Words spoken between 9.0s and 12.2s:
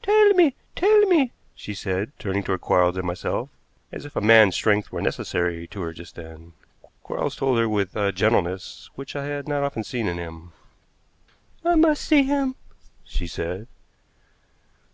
I had not often seen in him. "I must